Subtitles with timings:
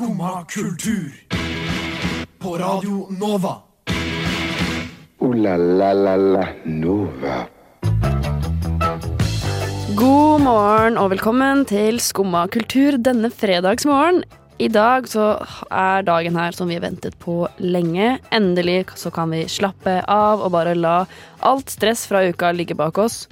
[0.00, 1.12] Skumma kultur.
[2.38, 3.50] På Radio Nova.
[5.18, 7.34] O-la-la-la-la Nova.
[9.96, 14.22] God morgen og velkommen til Skumma kultur denne fredagsmorgen.
[14.56, 15.34] I dag så
[15.68, 18.14] er dagen her som vi har ventet på lenge.
[18.32, 21.02] Endelig så kan vi slappe av og bare la
[21.44, 23.26] alt stress fra uka ligge bak oss.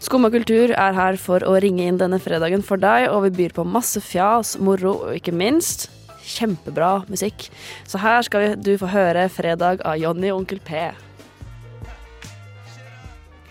[0.00, 3.56] Skumma kultur er her for å ringe inn denne fredagen for deg, og vi byr
[3.60, 5.90] på masse fjas, moro og ikke minst
[6.28, 7.48] kjempebra musikk.
[7.88, 10.90] Så her skal du få høre 'Fredag' av Jonny og Onkel P.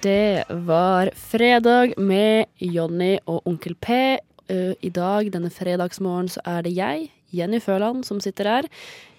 [0.02, 4.18] Det var fredag med Jonny og Onkel P.
[4.48, 8.68] Uh, I dag, denne fredagsmorgen, så er det jeg, Jenny Føland, som sitter her.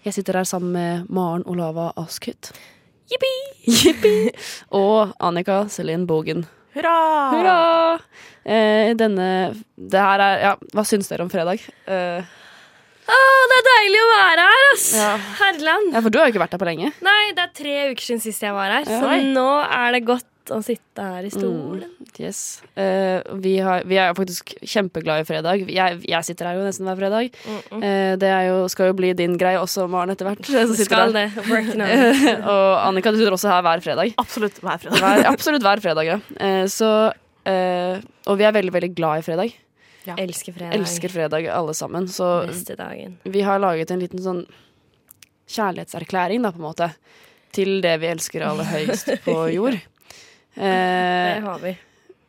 [0.04, 2.52] Jeg sitter her sammen med Maren Olava Askhytt.
[3.10, 3.34] Jippi!
[3.66, 4.30] Jippi!
[4.80, 6.46] Og Annika Celine Bogen.
[6.76, 6.96] Hurra!
[7.32, 7.98] Hurra!
[8.44, 9.28] Eh, denne
[9.74, 11.64] Det her er Ja, hva syns dere om fredag?
[11.90, 12.24] Eh,
[13.08, 13.18] Å,
[13.50, 14.88] det er deilig å være her, ass!
[14.98, 15.12] Ja.
[15.42, 15.92] Herland.
[15.96, 16.90] ja, for du har jo ikke vært her på lenge.
[17.04, 18.98] Nei, det er tre uker siden sist jeg var her, Ja.
[19.00, 21.90] så nå er det godt å sitte her i stolen.
[22.18, 22.62] Yes.
[22.72, 25.64] Uh, vi, har, vi er faktisk kjempeglade i fredag.
[25.70, 27.36] Jeg, jeg sitter her jo nesten hver fredag.
[27.78, 30.48] Eh, det er jo, skal jo bli din greie også, Maren, etter hvert.
[30.88, 31.28] Skal det.
[31.50, 32.26] Working on it.
[32.54, 34.16] og Annika, du sitter også her hver fredag.
[34.20, 35.04] Absolutt hver fredag.
[35.04, 36.18] Hver, absolutt hver fredag, ja.
[36.40, 36.90] Uh, så,
[37.48, 39.56] eh, og vi er veldig, veldig glad i fredag.
[40.06, 40.74] Elsker fredag.
[40.78, 42.08] Elsker fredag, alle sammen.
[42.08, 43.18] Så Beste dagen.
[43.24, 44.44] vi har laget en liten sånn
[45.48, 46.90] kjærlighetserklæring, da, på en måte,
[47.52, 49.78] til det vi elsker aller høyest på jord.
[50.54, 51.70] Det Eh, har vi.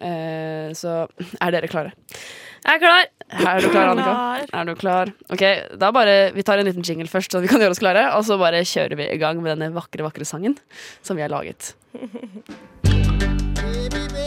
[0.05, 1.07] eh, så
[1.41, 1.91] er dere klare?
[2.65, 3.05] Jeg er klar.
[3.29, 4.13] Er du klar, Annika?
[4.53, 5.11] Er du klar?
[5.31, 5.43] Ok,
[5.79, 8.09] da bare, Vi tar en liten jingle først, så vi kan gjøre oss klare.
[8.17, 10.57] Og så bare kjører vi i gang med denne vakre, vakre sangen
[11.01, 11.73] som vi har laget.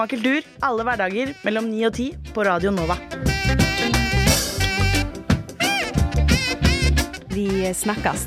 [0.00, 2.94] Skumma kultur alle hverdager mellom 9 og 10 på Radio Nova.
[7.28, 8.22] Vi snakkes.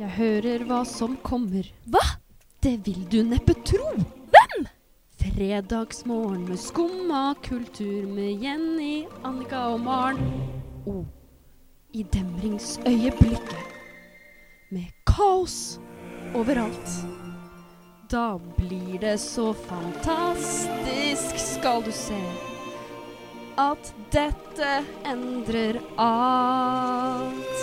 [0.00, 1.68] Jeg hører hva som kommer.
[1.86, 2.02] Hva?
[2.58, 3.92] Det vil du neppe tro.
[4.34, 4.66] Hvem?
[5.22, 10.18] Fredagsmorgen med skumma kultur med Jenny, Annika og Maren.
[10.82, 11.06] Og
[11.94, 13.54] i demringsøyeblikket
[14.74, 15.78] med kaos
[16.34, 17.17] overalt.
[18.10, 22.22] Da blir det så fantastisk, skal du se,
[23.58, 27.58] at dette endrer alt.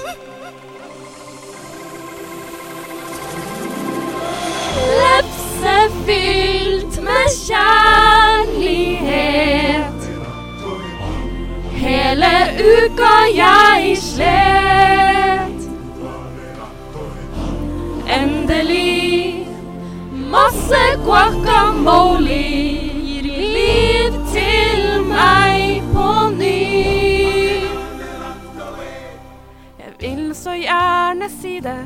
[5.01, 8.81] Lepse fylt med kjærlighet.
[11.71, 15.61] Hele uka jeg slet.
[18.19, 19.04] Endelig
[20.35, 22.39] masse guacamole
[23.07, 26.63] gir liv til meg på ny.
[29.79, 31.79] Jeg vil så gjerne si det,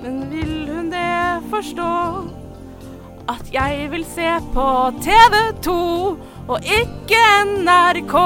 [0.00, 1.92] men vil hun det forstå?
[3.30, 4.68] At jeg vil se på
[5.04, 5.76] TV2
[6.48, 7.20] og ikke
[7.60, 8.16] NRK.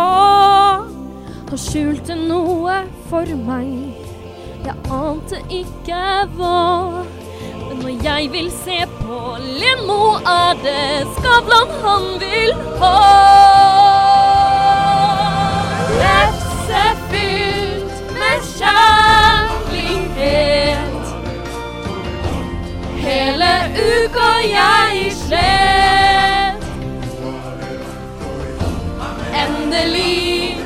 [1.50, 2.78] Han skjulte noe
[3.11, 3.99] for meg.
[4.65, 6.00] Jeg ante ikke
[6.39, 7.13] hva.
[7.84, 13.00] Når jeg vil se på Lemo, er det Skavlan han vil ha.
[15.99, 19.84] Lefse fylt med kjærlighet.
[23.05, 26.62] Hele uka jeg slet.
[29.44, 30.56] Endelig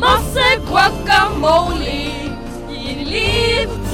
[0.00, 2.00] masse guacamole
[2.72, 3.85] gir liv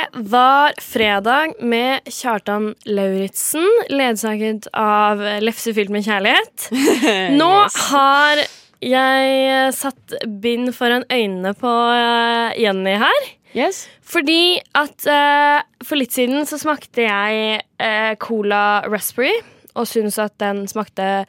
[0.00, 6.68] Det var fredag med Kjartan Lauritzen, ledsaget av Lefse fylt med kjærlighet.
[7.40, 8.40] Nå har
[8.80, 13.28] jeg satt bind foran øynene på eh, Jenny her.
[13.52, 13.82] Yes.
[14.00, 19.34] Fordi at uh, for litt siden så smakte jeg uh, Cola Raspberry,
[19.74, 21.26] og syntes at den smakte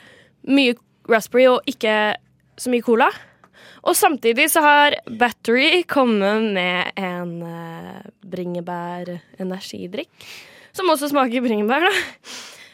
[0.47, 0.77] mye
[1.11, 2.13] raspberry og ikke
[2.61, 3.11] så mye cola.
[3.81, 8.01] Og samtidig så har Battery kommet med en uh,
[8.31, 10.09] bringebær-energidrikk.
[10.71, 11.93] Som også smaker bringebær, da.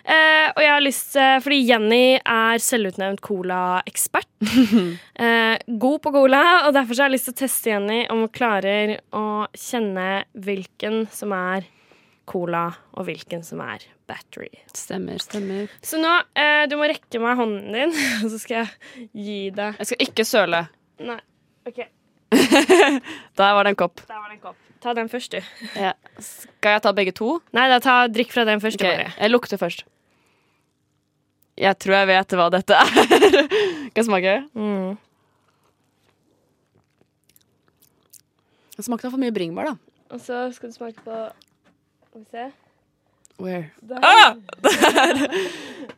[0.08, 4.30] Uh, og jeg har lyst uh, Fordi Jenny er selvutnevnt cola-ekspert.
[5.18, 8.20] Eh, god på cola, og derfor så har jeg lyst til å teste Jenny om
[8.22, 10.06] hun klarer å kjenne
[10.46, 11.66] hvilken som er
[12.30, 14.52] cola, og hvilken som er battery.
[14.78, 15.72] Stemmer, stemmer.
[15.82, 19.82] Så nå, eh, du må rekke meg hånden din, og så skal jeg gi deg
[19.82, 20.62] Jeg skal ikke søle.
[21.00, 21.20] Nei,
[21.68, 21.82] OK.
[23.38, 24.02] Der var det en kopp.
[24.08, 24.58] Der var det en kopp.
[24.82, 25.42] Ta den først, du.
[25.86, 25.94] Ja.
[26.22, 27.38] Skal jeg ta begge to?
[27.56, 28.82] Nei, da ta drikk fra den første.
[28.84, 29.14] Ok, bare.
[29.18, 29.86] Jeg lukter først.
[31.58, 32.92] Jeg tror jeg vet hva dette er.
[33.90, 34.34] Skal jeg smake?
[34.54, 34.98] Mm.
[38.78, 39.76] Det smakte for mye bringebær, da.
[40.14, 41.16] Og så skal du smake på
[42.08, 42.44] Skal vi se.
[43.42, 43.72] Where?
[43.82, 44.00] Der.
[44.06, 44.38] Ah!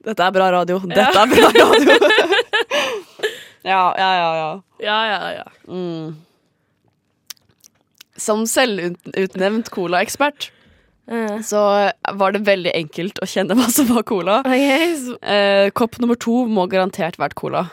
[0.04, 0.80] Dette er bra radio.
[0.88, 3.36] Dette er bra radio.
[3.64, 4.50] Ja, ja, ja, ja.
[4.80, 5.46] Ja, ja, ja.
[5.68, 6.16] Mm.
[8.20, 10.52] Som selvutnevnt cola-ekspert
[11.10, 11.40] Eh.
[11.42, 14.36] så var det veldig enkelt å kjenne hva som var cola.
[14.46, 14.92] Okay,
[15.26, 17.64] Eh, kopp nummer to må garantert vært cola.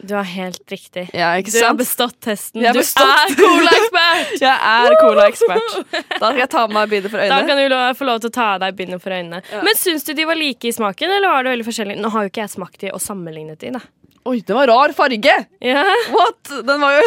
[0.00, 1.08] du har helt riktig.
[1.12, 2.60] Ja, Du har bestått testen.
[2.62, 3.02] Jeg har du bestått.
[3.02, 4.40] er cola-ekspert!
[4.40, 5.74] Jeg er cola-ekspert.
[6.20, 7.40] Da skal jeg ta meg bindet for øynene.
[7.40, 9.42] Da kan du få lov til å ta av deg bindet for øynene.
[9.66, 11.98] Men syns du de var like i smaken, eller var det veldig forskjellig?
[11.98, 13.82] Nå har jo ikke jeg smakt de og sammenlignet de, da.
[14.28, 15.34] Oi, det var rar farge!
[15.64, 15.82] Ja.
[16.12, 16.50] What?
[16.68, 17.02] Den var jo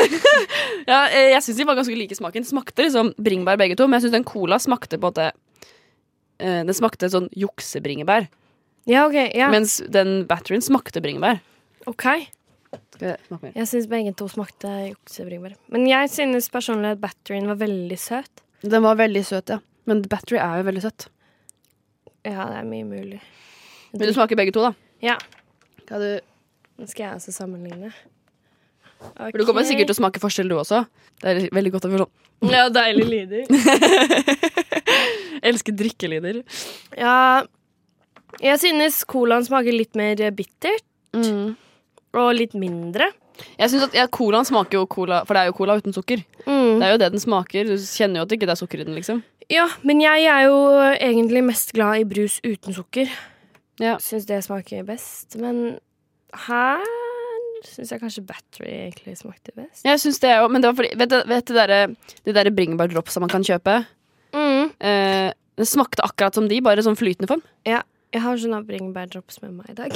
[0.89, 2.45] ja, eh, Jeg syns de var ganske like smaken.
[2.47, 5.27] Smakte liksom bringebær begge to, men jeg syns den cola smakte på en måte
[6.41, 8.29] eh, Den smakte sånn juksebringebær.
[8.89, 9.17] ja, ok.
[9.37, 9.51] Ja.
[9.53, 11.41] Mens den batterien smakte bringebær.
[11.91, 12.07] ok.
[12.95, 13.53] Skal jeg smake mer?
[13.59, 15.57] Jeg syns begge to smakte juksebringebær.
[15.75, 18.43] Men jeg synes personlig at batterien var veldig søt.
[18.63, 19.59] Den var veldig søt, ja.
[19.89, 21.07] Men battery er jo veldig søtt.
[22.23, 23.17] Ja, det er mye mulig.
[23.97, 24.73] Vil du smake begge to, da?
[25.03, 25.15] Ja.
[25.89, 26.09] Hva du
[26.81, 27.91] Nå skal jeg også sammenligne.
[29.01, 29.37] Okay.
[29.37, 30.83] du kommer sikkert til å smake forskjell, du også.
[31.21, 33.45] Det er veldig godt å få sånn Ja, deilige lyder.
[35.49, 36.41] Elsker drikkelyder.
[36.97, 37.15] Ja,
[38.41, 40.85] jeg synes colaen smaker litt mer bittert.
[41.17, 41.53] Mm.
[42.17, 43.09] Og litt mindre.
[43.57, 46.23] Jeg synes at ja, Colaen smaker jo cola, for det er jo cola uten sukker.
[46.45, 46.81] Mm.
[46.81, 47.69] Det er jo det den smaker.
[47.69, 49.21] Du kjenner jo at det ikke er sukker i den, liksom.
[49.51, 50.57] Ja, men jeg er jo
[50.93, 53.11] egentlig mest glad i brus uten sukker.
[53.81, 53.97] Ja.
[54.03, 55.35] Syns det smaker best.
[55.41, 55.79] Men
[56.47, 56.83] her
[57.65, 59.83] syns jeg kanskje battery egentlig smakte best.
[59.85, 61.95] Jeg synes det òg, men det var fordi Vet du vet du der,
[62.25, 63.83] de der bringebærdropsa man kan kjøpe?
[64.33, 64.71] Mm.
[64.79, 65.29] Eh,
[65.59, 67.43] det smakte akkurat som de, bare sånn flytende form.
[67.67, 69.95] Jeg har sånne bringebærdrops med meg i dag.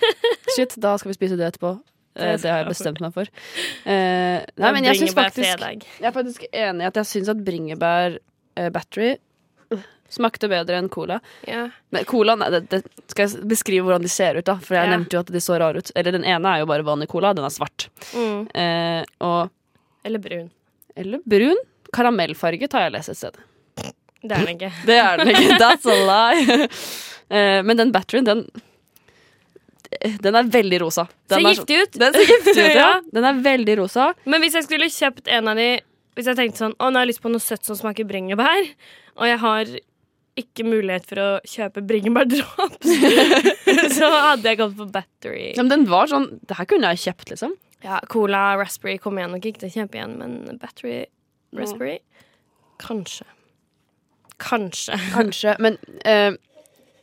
[0.54, 1.72] Shit, da skal vi spise det etterpå.
[2.16, 3.30] Eh, Det det har jeg bestemt meg for.
[3.86, 7.42] Eh, nei, men jeg syns faktisk Jeg er faktisk enig i at jeg syns at
[7.46, 8.16] bringebær
[8.58, 9.12] eh, battery
[10.12, 11.20] smakte bedre enn cola.
[11.48, 11.68] Ja.
[11.90, 12.82] Men cola, nei, det, det
[13.12, 14.56] skal jeg beskrive hvordan de ser ut, da.
[14.62, 14.92] For jeg Ja.
[14.96, 15.90] nevnte jo at de så rare ut.
[15.96, 17.88] Eller den ene er jo bare vanlig cola, den er svart.
[18.14, 18.46] Mm.
[18.54, 19.50] Eh, og
[20.06, 20.50] Eller brun.
[20.96, 21.58] Eller brun.
[21.92, 23.36] Karamellfarget har jeg lest et sted.
[24.26, 24.72] Det er den ikke.
[24.88, 25.58] Det er den ikke.
[25.60, 26.68] That's a lie.
[27.30, 28.46] Eh, men den batterien, den
[30.22, 31.06] Den er veldig rosa.
[31.30, 31.98] Den Ser er giftig ut.
[32.02, 32.74] Den ser giftig ut, ja.
[32.74, 32.88] Ja.
[33.14, 34.08] Den er veldig rosa.
[34.26, 35.68] Men hvis jeg skulle kjøpt en av de
[36.16, 38.70] Hvis jeg tenkte sånn Å, nå har jeg lyst på noe søtt som smaker bringebær,
[39.16, 39.70] og jeg har
[40.36, 42.90] ikke mulighet for å kjøpe bringebærdrops,
[43.98, 45.52] så hadde jeg gått for battery.
[45.56, 47.54] Ja, men den var sånn Det her kunne jeg kjøpt, liksom.
[47.84, 50.98] Ja, Cola raspberry kommer jeg nok ikke til å kjøpe igjen, men battery
[51.56, 51.98] raspberry
[52.82, 53.24] Kanskje.
[54.42, 54.96] Kanskje.
[55.14, 55.54] Kanskje.
[55.64, 56.34] Men, eh,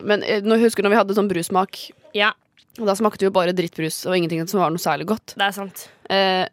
[0.05, 1.79] men eh, nå husker du når vi hadde sånn brussmak,
[2.13, 2.33] Ja,
[2.79, 5.33] og da smakte jo bare drittbrus og ingenting som var noe særlig godt.
[5.37, 5.87] det er sant.
[6.13, 6.45] Eh,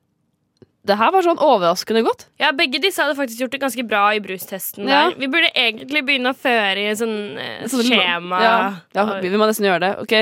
[0.91, 2.25] det her var sånn overraskende godt.
[2.43, 4.89] Ja, Begge disse hadde faktisk gjort det ganske bra i brustesten.
[4.91, 5.05] Ja.
[5.09, 8.53] der Vi burde egentlig begynne å føre i sånn eh, Sånn- skjema Ja,
[8.99, 9.93] ja, og, vi, må nesten gjøre det.
[10.03, 10.15] Ok,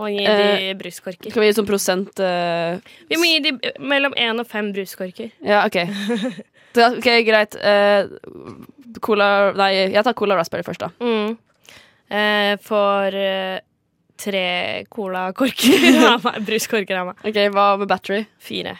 [0.00, 1.30] og gi Eh, de bruskorker.
[1.30, 2.80] Skal vi gi sånn prosent eh,
[3.12, 5.30] Vi må gi de eh, mellom én og fem bruskorker.
[5.44, 5.82] Ja, OK.
[6.76, 7.54] Da, ok, Greit.
[7.56, 8.04] Eh,
[9.00, 10.90] cola Nei, jeg tar Cola Raspberry først, da.
[11.00, 11.36] Mm.
[12.12, 13.60] Eh, for eh,
[14.20, 14.42] tre
[14.92, 16.42] colakorker av meg.
[16.48, 17.22] Bruskorker av meg.
[17.24, 18.26] Ok, Hva med battery?
[18.42, 18.76] Fire.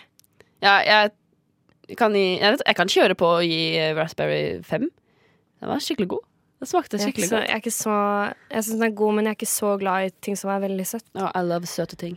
[0.65, 1.13] Ja, jeg
[1.95, 4.89] kan, jeg, vet, jeg kan kjøre på å gi eh, Raspberry 5.
[5.61, 6.25] Den var skikkelig god.
[6.57, 7.53] Den smakte skikkelig så, godt.
[7.53, 7.97] jeg så
[8.49, 10.63] Jeg syns den er god, men jeg er ikke så glad i ting som er
[10.65, 11.07] veldig søtt.
[11.15, 12.17] Ja, I love søte ting.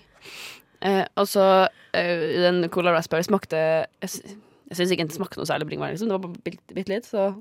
[0.82, 1.46] Eh, og så
[1.98, 4.10] eh, den Cola Raspberry smakte Jeg,
[4.72, 5.94] jeg syns ikke den smakte noe særlig bringebær.
[5.94, 6.10] Liksom.
[6.10, 7.10] Det var bitte, bit litt.
[7.10, 7.34] Så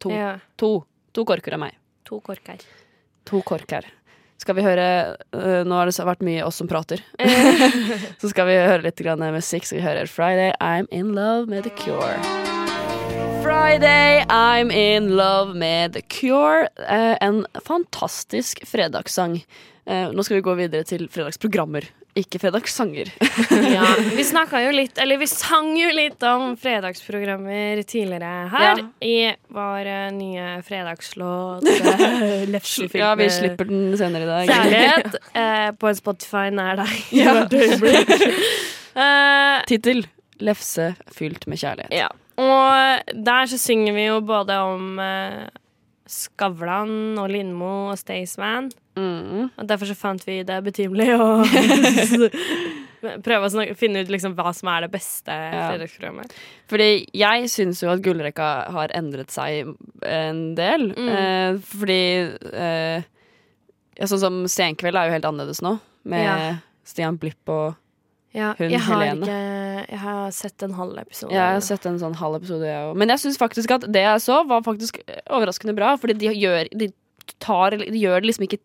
[0.00, 0.12] To.
[0.14, 0.38] Ja.
[0.60, 0.80] To,
[1.12, 1.76] to korker av meg.
[2.08, 2.62] To korker.
[3.28, 3.88] To kork her.
[4.40, 4.84] Skal vi høre
[5.36, 7.02] uh, Nå har det vært mye oss som prater.
[8.20, 9.68] så skal vi høre litt grann musikk.
[9.68, 12.16] Skal vi høre Friday I'm In Love med The Cure.
[13.44, 16.70] Friday I'm In Love med The Cure.
[16.80, 19.42] Uh, en fantastisk fredagssang.
[19.84, 23.10] Uh, nå skal vi gå videre til fredagsprogrammer, ikke fredagssanger.
[23.74, 23.84] Ja,
[24.18, 28.86] vi snakka jo litt, eller vi sang jo litt om fredagsprogrammer tidligere her Ja.
[29.04, 29.16] i
[29.54, 31.66] vår eh, nye fredagslåt
[33.00, 34.50] ja, vi slipper den senere i dag.
[34.50, 36.96] Kjærlighet eh, på en Spotify nær deg.
[37.14, 37.36] Ja.
[38.96, 39.62] uh.
[39.70, 40.06] Tittel
[40.40, 41.94] 'Lefse fylt med kjærlighet'.
[41.94, 42.08] ja.
[42.40, 45.44] Og der så synger vi jo både om uh,
[46.08, 48.70] Skavlan og Lindmo og Staysman.
[49.00, 49.48] Mm.
[49.56, 51.28] Og derfor så fant vi det betimelig å
[53.24, 56.34] prøve å snakke, finne ut liksom hva som er det beste fredagsprogrammet.
[56.70, 59.72] Fordi jeg syns jo at gullrekka har endret seg
[60.06, 60.90] en del.
[60.96, 61.08] Mm.
[61.16, 62.02] Eh, fordi
[62.52, 63.08] eh,
[64.00, 65.74] Sånn som Senkveld er jo helt annerledes nå,
[66.08, 66.36] med Ja.
[66.88, 67.74] Stian Blipp og
[68.32, 69.26] Ja, Hun jeg har Helene.
[69.26, 71.34] ikke Jeg har sett en halv episode.
[71.34, 72.96] Jeg har sett en sånn halv episode, jeg òg.
[72.96, 75.96] Men jeg syns faktisk at det jeg så, var faktisk overraskende bra.
[76.00, 76.88] Fordi de gjør De,
[77.42, 78.62] tar, de gjør det liksom ikke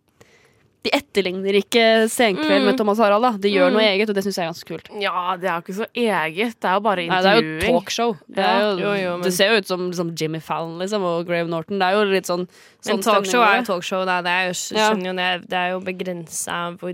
[0.85, 2.65] De etterligner ikke Senkveld Mm.
[2.69, 3.23] med Thomas Harald.
[3.25, 3.73] da De gjør Mm.
[3.73, 4.89] noe eget, og det syns jeg er ganske kult.
[5.01, 6.59] Ja, det er jo ikke så eget.
[6.61, 8.17] Det er jo bare Nei, det er jo talkshow.
[8.29, 11.01] Det, Ja, jo, jo, jo, men- det ser jo ut som liksom, Jimmy Fallon liksom,
[11.01, 11.79] og Graham Norton.
[11.79, 12.47] Det er jo litt sånn,
[12.85, 14.05] Men sånn talkshow er jo talkshow.
[14.05, 14.21] Da.
[14.21, 14.91] Det er jo, Ja.
[14.93, 16.93] skjønner jo det, det er jo begrensa hvor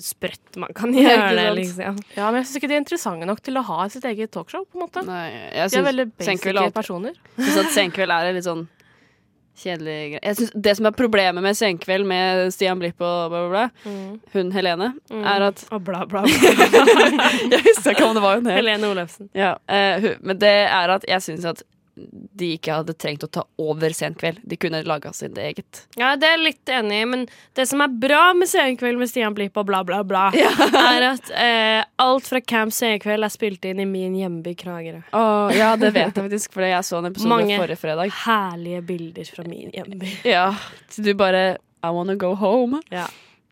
[0.00, 1.98] sprøtt man kan gjøre det, liksom.
[2.16, 4.64] Ja, men jeg syns ikke de er interessante nok til å ha sitt eget talkshow.
[4.66, 6.62] på en måte Nei, jeg De er veldig basic personer.
[6.64, 7.12] Jeg personer.
[7.38, 8.66] syns at Senkveld er litt sånn
[9.56, 10.18] kjedelig.
[10.22, 13.90] Jeg synes Det som er problemet med Senkveld med Stian Blipp og bla, bla, bla,
[13.90, 14.20] Mm.
[14.32, 15.24] hun Helene, Mm.
[15.24, 17.30] er at Og bla, bla, bla.
[17.50, 18.56] Jeg visste ikke om det var hun helt.
[18.60, 19.28] Helene Olafsen.
[19.34, 21.62] Ja, uh, hun, men det er at jeg syns at
[21.96, 24.42] de ikke hadde trengt å ta over Senkveld.
[24.44, 25.86] De kunne laga sitt eget.
[25.96, 27.24] Ja, det er jeg litt enig i, men
[27.56, 30.26] det som er bra med Senkveld med Stian Blipp og bla, bla, bla,
[30.92, 35.00] er at eh, alt fra Camp Senkveld er spilt inn i min hjemby Kragerø.
[35.16, 37.60] Åh, ja, det vet jeg faktisk, for jeg så en episode Mange.
[37.62, 38.12] forrige fredag.
[38.12, 40.16] Mange Herlige bilder fra min hjemby.
[40.28, 40.50] Ja,
[40.92, 41.46] så du bare
[41.84, 42.82] I wanna go home.
[42.92, 43.06] Ja.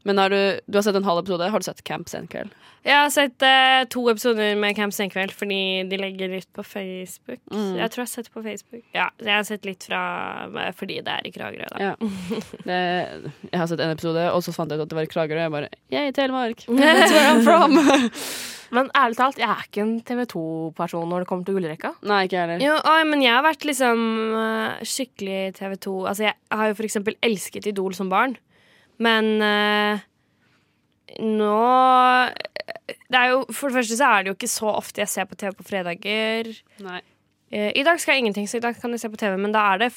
[0.04, 1.48] Men har du, du har sett en halv episode.
[1.50, 2.52] Har du sett Camp Senkveld?
[2.84, 5.58] Jeg har sett eh, to episoder med Camp Senkveld fordi
[5.88, 7.40] de legger ut på Facebook.
[7.48, 7.78] Mm.
[7.80, 8.82] Jeg tror jeg har sett på Facebook.
[8.92, 10.02] Ja, så jeg har sett litt fra
[10.76, 11.92] fordi det er i Kragerø, da.
[11.92, 11.94] Ja.
[12.68, 12.80] Det,
[13.48, 15.46] jeg har sett en episode, og så fant jeg ut at det var i Kragerø.
[15.46, 16.66] Jeg bare Yeah, Telemark!
[16.68, 17.80] That's where I'm from!
[18.74, 21.92] Men ærlig talt, jeg er ikke en TV 2-person når det kommer til gullrekka.
[22.10, 22.62] Nei, ikke heller.
[22.64, 24.00] Jo, oi, men jeg har vært liksom
[24.40, 28.34] eh, skikkelig TV 2 Altså, jeg har jo for eksempel elsket Idol som barn,
[29.02, 30.04] men eh,
[31.22, 31.54] nå
[33.08, 35.28] det er jo, For det første så er det jo ikke så ofte jeg ser
[35.30, 36.50] på TV på fredager.
[36.84, 37.00] Nei.
[37.54, 39.54] Eh, I dag skal jeg ingenting, så i dag kan jeg se på TV, men
[39.54, 39.92] da er det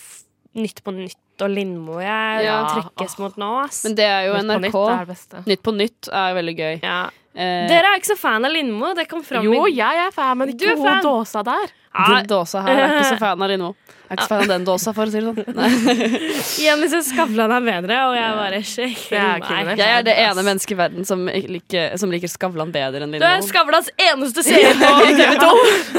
[0.58, 3.84] Nytt på Nytt og Lindmo jeg Ja, trekkes mot nå, ass.
[3.88, 5.08] Men det er jo Nytt på NRK.
[5.08, 5.48] nytt er.
[5.52, 6.76] Nytt på nytt er veldig gøy.
[6.84, 7.00] ja.
[7.38, 8.96] Eh, Dere er ikke så fan av Lindmo.
[8.98, 11.70] Det kom fram Jo, jeg er fan, men Du ikke hun dåsa der.
[11.98, 13.76] Ja, Den dåsa her er ikke så fan av Lindmo.
[14.08, 16.62] Jeg er ikke så fan av den dåsa, for å si det sånn.
[16.64, 19.82] Jenny syns Skavlan er bedre, og jeg bare er kriminelt.
[19.82, 23.26] Jeg er det ene mennesket i verden som liker, som liker Skavlan bedre enn Du
[23.28, 25.52] er Skavlans eneste serie på TV 2!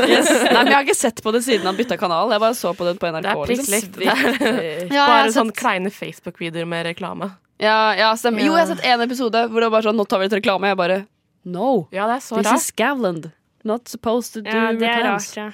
[0.09, 0.31] Yes.
[0.31, 2.33] Nei, men jeg har ikke sett på det siden han bytta kanal.
[2.35, 3.23] Jeg bare så på den på NRK.
[3.23, 4.01] Det er prikk liksom.
[4.03, 4.95] likt.
[4.97, 7.31] Ja, har Bare sånn kleine Facebook-videoer med reklame.
[7.61, 8.41] Ja, ja, stemmer.
[8.47, 10.69] Jo, jeg har sett en episode hvor det var sånn Nå tar vi litt reklame.
[10.73, 11.01] Jeg bare
[11.49, 11.89] No.
[11.95, 12.61] Ja, det er så This rart.
[12.63, 13.31] is Gavland
[13.65, 15.51] Not supposed to do Ja, det er rart, ja.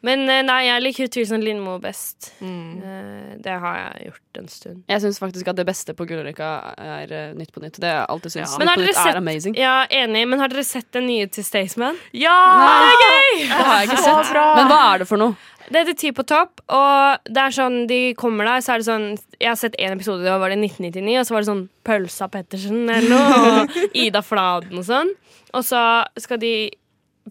[0.00, 2.28] Men eh, nei, jeg liker utvilsomt Lindmo best.
[2.40, 2.82] Mm.
[2.86, 4.82] Eh, Det har jeg gjort en stund.
[4.88, 7.80] Jeg syns faktisk at det beste på Gullrekka er eh, Nytt på nytt.
[7.82, 8.52] Det har jeg alltid syntes.
[8.54, 8.58] Ja.
[8.62, 9.56] Nytt på nytt sett- er amazing.
[9.58, 11.98] Ja, enig, men har dere sett den nye til Staysman?
[12.14, 12.38] Ja!
[12.62, 13.48] Det er gøy!
[13.48, 14.32] Det har jeg ikke sett.
[14.38, 15.36] Men hva er det for noe?
[15.68, 18.86] Det heter Ti på topp, og det er sånn de kommer der, så er det
[18.88, 19.06] sånn
[19.38, 22.28] Jeg har sett én episode, da var det 1999, og så var det sånn Pølsa
[22.32, 25.12] Pettersen eller noe, og Ida Fladen og sånn.
[25.52, 25.82] Og så
[26.20, 26.52] skal de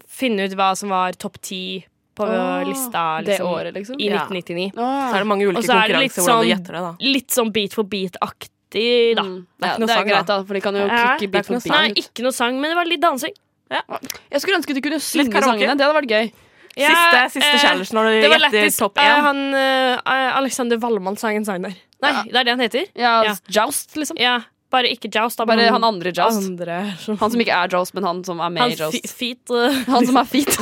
[0.06, 1.62] finne ut hva som var topp ti
[2.18, 3.98] på oh, lista Det liksom, året, liksom?
[4.02, 4.24] i Ja.
[4.26, 4.70] 1999.
[4.74, 6.92] Så er det mange ulike så er det litt hvordan du sånn- gjetter det, da.
[7.14, 9.22] Litt sånn Beat for beat-aktig, da.
[9.26, 9.36] Mm.
[9.58, 10.38] Det er ikke noe er sang, greit, da.
[10.44, 11.76] for de kan jo Ja, klikke det er ikke for sang.
[11.76, 13.34] Nei, ikke noe sang, men det var litt dansing.
[13.68, 15.74] Jeg skulle ønske de kunne synge sangene.
[15.78, 16.30] Det hadde vært gøy.
[16.76, 19.22] Siste, siste eh, challenge når du gjetter topp Eh, én.
[19.24, 21.74] han uh, Alexander Wallmann sang en sang der.
[22.02, 22.22] Nei, Ja.
[22.22, 22.84] det er det han heter.
[22.96, 23.34] Ja, Ja.
[23.48, 24.16] Joust, liksom.
[24.20, 25.38] Ja, Bare ikke Joust.
[25.40, 26.44] da, Bare han andre Joust.
[26.50, 26.74] Andre.
[27.20, 29.08] Han som ikke er Joust, men han som er med Han i Joust.
[29.16, 29.48] feet
[29.94, 30.52] Han som er feet.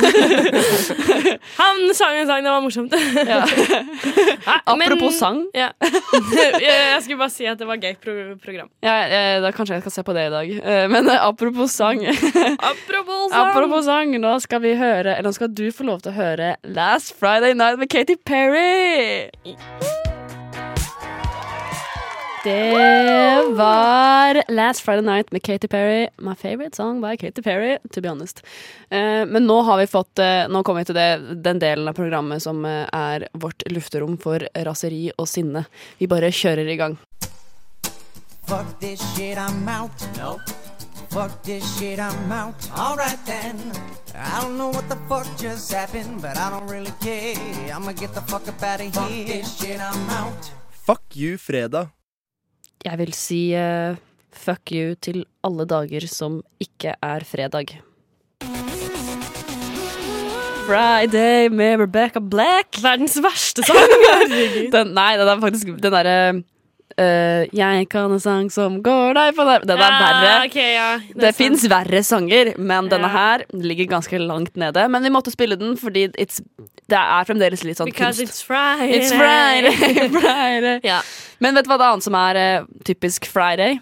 [1.57, 2.93] Han sang en sang, det var morsomt.
[3.31, 3.41] ja.
[3.43, 5.41] Nei, Apropos men- sang.
[5.55, 5.69] Ja.
[5.81, 8.69] jeg, jeg skulle bare si at det var gøy pro program.
[8.85, 10.55] Ja, eh, da kanskje jeg skal se på det i dag.
[10.63, 11.99] Eh, Men eh, apropos sang.
[12.07, 13.51] Apropos sang.
[13.51, 16.53] apropos sang, nå skal vi høre Eller nå skal du få lov til å høre
[16.63, 19.31] Last Friday Night med Katy Perry.
[22.47, 26.07] Det var Last Friday Night med Katy Perry.
[26.17, 28.45] My favorite song by Katy Perry, to be honest.
[28.89, 31.07] Eh, men nå har vi fått eh, Nå kommer vi til det,
[31.43, 35.65] den delen av programmet som eh, er vårt lufterom for raseri og sinne.
[35.99, 36.95] Vi bare kjører i gang.
[38.47, 40.07] Fuck this shit, I'm out.
[40.15, 40.37] No.
[41.11, 42.69] Fuck this shit, I'm out.
[42.71, 43.59] Alright then.
[44.15, 47.75] I don't know what the fuck just happened, but I don't really care.
[47.75, 49.27] I'ma get the fuck up out of here.
[49.27, 50.51] Fuck this shit, I'm out.
[50.71, 51.96] Fuck you, fredag.
[52.85, 53.97] Jeg vil si uh,
[54.33, 57.77] fuck you til alle dager som ikke er fredag.
[60.67, 62.77] Friday med Rebecca Black.
[62.83, 63.93] Verdens verste sang.
[64.73, 66.17] Den, nei, den er faktisk den derre
[66.97, 70.45] eh, Jeg kan en sang som går deg på der Den er verre.
[70.47, 70.87] Okay, ja.
[71.11, 73.15] Det, det fins verre sanger, men denne Ja.
[73.17, 74.87] her ligger ganske langt nede.
[74.89, 76.39] Men vi måtte spille den fordi it's,
[76.87, 78.33] det er fremdeles litt sånn Because kunst.
[78.33, 78.99] it's Friday.
[78.99, 80.79] It's Friday, Friday.
[80.83, 81.01] Ja.
[81.39, 83.79] Men vet du hva det annet som er uh, typisk Friday?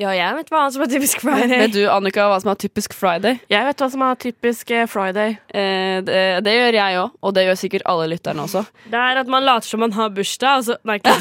[0.00, 1.58] Ja, jeg vet hva som er typisk Friday.
[1.60, 3.38] Vet du, Annika, hva som er typisk Friday?
[3.52, 5.36] Jeg vet hva som er typisk eh, Friday.
[5.54, 8.64] Eh, det, det gjør jeg òg, og det gjør sikkert alle lytterne også.
[8.90, 11.14] Det er at man later som man har bursdag, og så Nei, ikke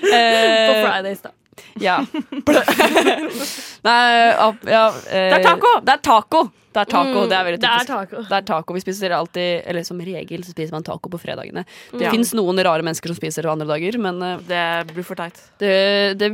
[0.00, 1.30] På Eh, Fridays, da.
[1.80, 1.98] Ja.
[3.84, 4.00] Nei,
[4.68, 5.74] ja eh, Det er taco!
[5.84, 6.42] Det er taco!
[6.70, 8.20] Det er taco, Mm, det er veldig det er taco.
[8.30, 8.74] Det er taco.
[8.76, 11.64] Vi spiser alltid, eller som regel, så spiser man taco på fredagene.
[11.90, 12.12] Det Ja.
[12.14, 15.34] fins noen rare mennesker som spiser det andre dager, men eh, Det blir for teit.
[15.58, 16.30] det, det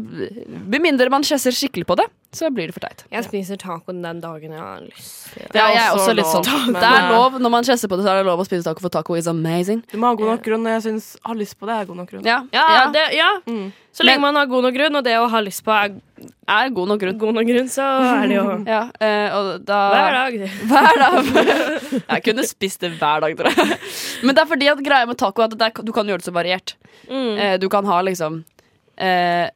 [0.68, 2.04] Med mindre man kjesser skikkelig på det,
[2.36, 3.04] så blir det for teit.
[3.10, 5.32] Jeg spiser taco den dagen jeg har lyst.
[5.40, 5.46] Ja.
[5.54, 6.66] Det er jeg også også litt lov, sånn.
[6.66, 8.44] men, Det er eh, lov, Når man kjesser på det, så er det lov å
[8.44, 9.82] spise taco, for taco is amazing.
[9.90, 11.96] Du må ha god nok grunn, og jeg syns har lyst på det, er god
[11.96, 12.24] nok grunn.
[12.28, 12.90] Ja, Ja, ja.
[12.92, 13.30] det, ja.
[13.48, 13.72] Mm.
[13.96, 15.96] Så lenge Men- man har god nok grunn, og det å ha lyst på er
[16.48, 17.18] er god nok grunn.
[17.20, 18.44] god nok grunn, så er det jo
[18.74, 19.36] Ja, eh,
[19.68, 20.38] da hver dag.
[20.70, 21.30] Hver dag.
[22.14, 23.78] Jeg kunne spist det hver dag, tror jeg.
[24.24, 26.22] Men det er fordi at greia med taco er at det er, du kan gjøre
[26.24, 26.76] det så variert.
[27.10, 27.32] Mm.
[27.36, 28.42] Eh, du kan ha liksom
[28.96, 29.46] eh,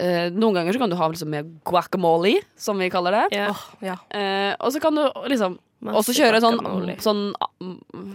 [0.00, 3.24] eh, Noen ganger så kan du ha liksom med guacamole, som vi kaller det.
[3.36, 3.52] Yeah.
[3.52, 3.98] Oh, ja.
[4.10, 6.56] Eh, og så kan du liksom Masse også kjøre sånn,
[7.04, 7.18] sånn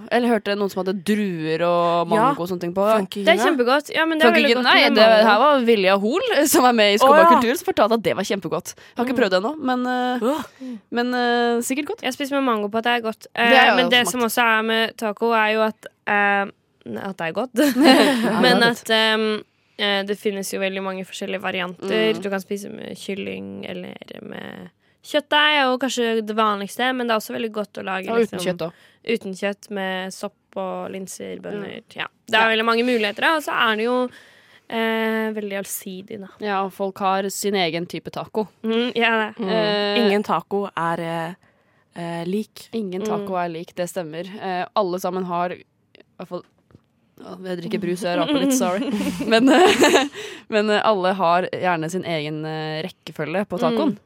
[0.09, 2.85] Eller hørte noen som hadde druer og mango og sånne ting på.
[3.13, 3.91] Det er kjempegodt.
[3.93, 6.97] Ja, men det er godt Nei, det her var Vilja Hoel, som er med i
[6.97, 7.27] Skumma oh, ja.
[7.35, 8.73] kultur, som fortalte at det var kjempegodt.
[8.73, 10.79] Jeg har ikke prøvd det ennå, men, Øh.
[10.97, 12.01] men uh, sikkert godt.
[12.07, 13.29] Jeg spiser med mango på at det er godt.
[13.37, 14.15] Uh, Det er men det smakt.
[14.15, 16.49] som også er med taco, er jo at eh,
[17.05, 17.53] At det er godt.
[18.45, 19.27] men at eh,
[19.79, 22.13] det finnes jo veldig mange forskjellige varianter.
[22.15, 22.21] Mm.
[22.23, 23.95] Du kan spise med kylling eller
[24.27, 24.69] med
[25.05, 28.25] kjøttdeig, er jo kanskje det vanligste, men det er også veldig godt å lage Og
[28.25, 28.65] uten liksom, kjøtt
[29.09, 31.79] uten kjøtt med sopp og linser, bønner.
[31.95, 32.09] Ja.
[32.27, 36.31] Det er veldig mange muligheter, og så er det jo eh, veldig allsidig, da.
[36.43, 38.47] Ja, og folk har sin egen type taco.
[38.65, 39.29] Mm, ja, det.
[39.39, 39.53] Mm.
[39.55, 41.49] Eh, Ingen taco er eh,
[41.95, 42.67] eh, lik.
[42.77, 44.29] Ingen taco er lik, det stemmer.
[44.39, 45.63] Eh, alle sammen har i
[46.19, 46.47] hvert fall
[47.19, 48.87] Jeg drikker brus, jeg raper litt, sorry.
[49.31, 50.07] Men, eh,
[50.53, 53.97] men eh, alle har gjerne sin egen eh, rekkefølge på tacoen.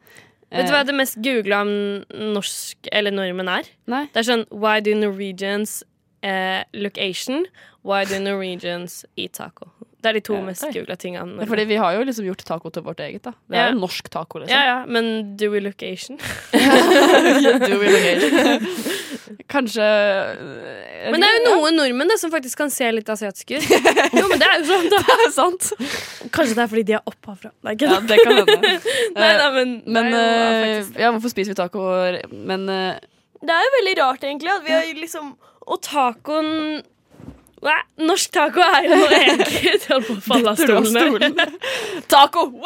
[0.54, 3.70] Vet du hva det mest googla norsk eller nordmenn er?
[3.90, 4.04] Nei.
[4.14, 5.80] Det er sånn Why do Norwegians
[6.26, 7.48] eh, look Asian?
[7.86, 9.72] Why do Norwegians eat taco?
[10.04, 11.24] Det er de to Ja, mest googla tinga.
[11.26, 13.32] Det er fordi vi har jo liksom gjort taco til vårt eget, da.
[13.48, 13.72] Det er Ja.
[13.72, 14.52] jo norsk taco, liksom.
[14.54, 16.18] Ja, ja, men do we look Asian?
[16.52, 18.68] Do we look Asian?
[19.52, 23.60] Kanskje eh, Men det er jo noen nordmenn da, som faktisk kan se litt asiatiske
[23.60, 23.68] ut.
[24.20, 25.00] Jo, men det er jo sånn, da.
[25.10, 25.70] Det er sant.
[26.34, 27.54] Kanskje det er fordi de er opphavfra.
[27.66, 28.74] Nei, ikke Ja, det kan hende.
[29.20, 31.88] Nei, da, men, Men er jo eh, ja, hvorfor spiser vi taco?
[32.34, 33.02] Men uh,
[33.42, 36.82] Det er jo veldig rart, egentlig, at vi har liksom Og tacoen
[37.64, 41.38] Nei, Norsk taco er jo noe egentlig på å falle av stolen.
[42.14, 42.48] Taco!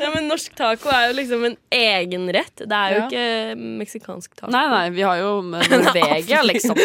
[0.00, 2.62] Ja, men norsk taco er jo liksom en egen rett.
[2.62, 3.06] Det er jo Ja.
[3.08, 4.50] ikke meksikansk taco.
[4.52, 6.78] Nei, nei, vi har jo Norvegia, liksom.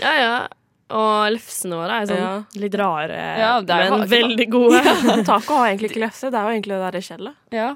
[0.00, 0.34] Ja, ja.
[0.92, 2.32] Og lefsene våre er sånn Ja.
[2.60, 4.82] litt rare, Ja, men veldig gode.
[5.24, 7.36] Taco har egentlig ikke lefse, det er jo egentlig det der skjellet.
[7.52, 7.70] Ja.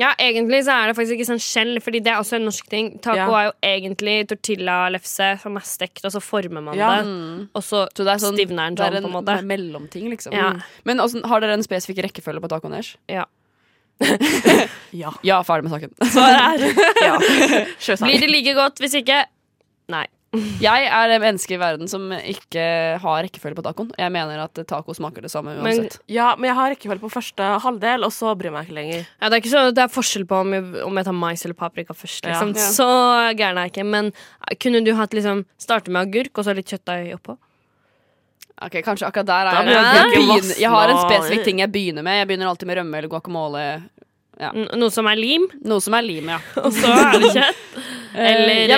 [0.00, 2.68] Ja, egentlig så er det faktisk ikke sånn skjell, Fordi det er også en norsk
[2.72, 2.86] ting.
[3.04, 3.26] Taco Ja.
[3.40, 7.02] er jo egentlig tortilla-lefse som er stekt, og så former man Ja.
[7.02, 7.48] det.
[7.54, 9.44] Og så, Så det er sånn, stivner den det er sånn, en på en måte.
[9.44, 10.32] mellomting, liksom.
[10.32, 10.54] Ja.
[10.84, 12.96] Men også, har dere en spesifikk rekkefølge på tacoen deres?
[13.08, 13.24] Ja.
[14.92, 15.10] Ja.
[15.22, 15.92] Ja, ferdig med saken.
[16.10, 16.58] Svaret er
[17.06, 17.18] ja.
[18.06, 19.24] Blir det like godt hvis ikke?
[19.92, 20.06] Nei.
[20.30, 22.62] Jeg er det mennesket i verden som ikke
[23.02, 23.88] har rekkefølge på tacoen.
[23.98, 25.96] Jeg mener at taco smaker det samme Men uansett.
[26.06, 29.08] Ja, men jeg har rekkefølge på første halvdel, og så bryr jeg meg ikke lenger.
[29.18, 31.42] Ja, det er ikke så det er forskjell på om jeg, om jeg tar mais
[31.42, 32.22] eller paprika først.
[32.28, 32.54] Liksom.
[32.54, 32.62] Ja.
[32.62, 32.70] Ja.
[32.78, 32.88] Så
[33.40, 33.86] gæren er jeg ikke.
[33.90, 34.12] Men
[34.62, 37.34] kunne du hatt liksom starte med agurk og så litt kjøttdeig oppå?
[38.60, 42.06] Ok, Kanskje akkurat der er jeg, jeg, begynner, jeg har en spesifikk ting jeg begynner
[42.06, 42.20] med.
[42.20, 43.64] Jeg begynner alltid med rømme eller guacamole.
[44.40, 44.52] Ja.
[44.54, 46.38] Noe som er lim, Noe som er lim, ja.
[46.64, 47.64] og så er det kjøtt.
[48.14, 48.76] Eller- Eh, ja,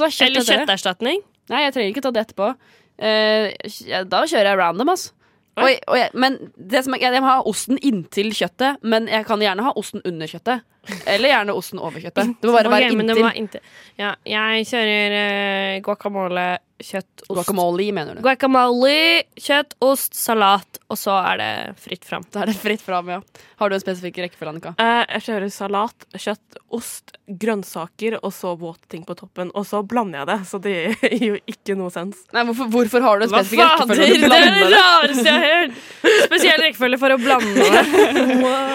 [0.00, 1.22] ta kjøtt Eller kjøtterstatning.
[1.50, 2.54] Nei, jeg trenger ikke ta det etterpå.
[2.98, 3.52] Eh,
[3.86, 5.12] ja, da kjører jeg random, altså.
[5.60, 9.38] Oi, jeg- men det som er, jeg, må ha osten inntil kjøttet, men jeg kan
[9.38, 10.62] gjerne ha osten under kjøttet.
[11.06, 12.40] Eller gjerne osten over kjøttet.
[12.40, 13.22] Det må bare okay, være inntil.
[13.22, 13.60] må inntil.
[13.98, 17.32] Ja, jeg kjører eh, guacamole, kjøtt, ost.
[17.38, 18.22] Guacamole, mener du.
[18.24, 21.50] Guacamole, kjøtt, ost, salat, og så er det
[21.82, 22.24] fritt fram.
[22.34, 23.20] Da er det fritt fram, ja.
[23.62, 24.72] Har du en spesifikk rekkefølge, Annika?
[24.82, 29.52] Eh, jeg kjører salat, kjøtt, ost, grønnsaker og så våte ting på toppen.
[29.56, 30.74] Og så blander jeg det, så det
[31.14, 32.20] gir jo ikke noe sens.
[32.34, 34.10] Nei, hvorfor, hvorfor har du en spesifikk rekkefølge?
[34.12, 35.80] Det når det er det rareste jeg har hørt!
[36.26, 37.86] Spesiell rekkefølge for å blande det.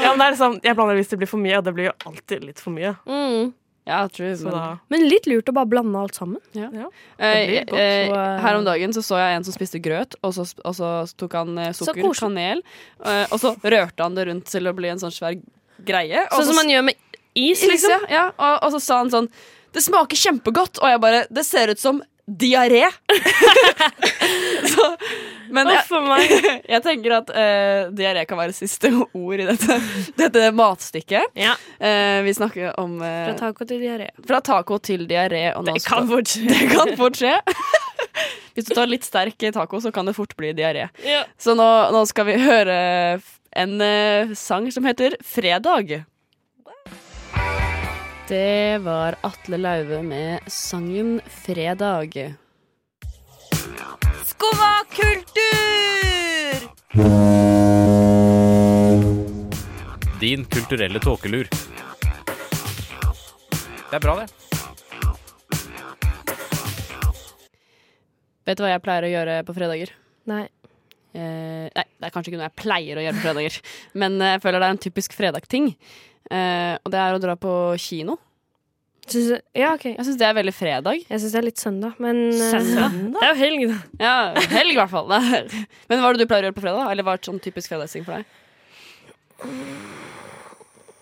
[0.03, 1.89] Ja, men det er sånn, jeg blander hvis det blir for mye, og det blir
[1.91, 2.95] jo alltid litt for mye.
[3.09, 3.51] Mm.
[3.87, 4.33] Ja, true.
[4.37, 6.41] Så Men, da Men litt lurt å bare blande alt sammen.
[7.17, 7.79] eh, blir godt.
[7.79, 10.89] eh, her om dagen så, så jeg en som spiste grøt, og så, og så
[11.17, 12.63] tok han eh, sukker, kanel,
[13.05, 15.39] eh, og så rørte han det rundt til å bli en sånn svær
[15.87, 16.25] greie.
[16.33, 16.99] Sånn så som man gjør med
[17.37, 18.05] is, Is, liksom.
[18.09, 18.27] ja, ja.
[18.35, 19.27] Og, og så sa han sånn
[19.75, 20.79] Det smaker kjempegodt.
[20.81, 22.87] Og jeg bare Det ser ut som diaré.
[24.73, 24.87] så,
[25.53, 25.83] men jeg,
[26.73, 29.79] jeg tenker at uh, diaré kan være siste ord i dette,
[30.21, 31.33] dette matstykket.
[31.37, 31.55] Ja.
[31.79, 34.09] Uh, vi snakker om uh, Fra taco til diaré.
[34.27, 35.49] fra taco til diaré.
[35.57, 36.47] Og Det kan fort skje.
[36.51, 37.35] det kan fort skje.
[38.57, 40.87] Hvis du tar litt sterk taco, så kan det fort bli diaré.
[41.05, 41.23] Ja.
[41.37, 42.77] Så nå, nå skal vi høre
[43.57, 43.75] en
[44.37, 45.99] sang som heter Fredag.
[48.27, 52.17] Det var Atle Lauve med sangen Fredag.
[54.27, 56.67] Skumma kultur!
[60.19, 61.47] Din kulturelle tåkelur.
[63.87, 64.27] Det er bra, det.
[68.47, 69.91] Vet du hva jeg pleier å gjøre på fredager?
[70.27, 70.45] Nei.
[71.17, 73.55] Eh, nei, det er kanskje ikke noe jeg pleier å gjøre på fredager,
[74.01, 75.71] men eh, jeg føler det er en typisk fredag-ting.
[76.27, 78.17] Eh, og det er å dra på kino.
[79.07, 79.85] Syns du, ja, OK.
[79.93, 81.03] Jeg syns det er veldig fredag.
[81.07, 82.97] Jeg syns det er litt søndag, men eh, Søndag?
[83.15, 83.77] Det er jo helg, da.
[84.03, 84.15] Ja,
[84.57, 85.07] helg i hvert fall.
[85.87, 86.91] Men hva er det du pleier å gjøre på fredag?
[86.91, 88.27] Eller hva er et sånn typisk fredagsting for deg?